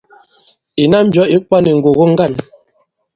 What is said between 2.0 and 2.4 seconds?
ŋgân.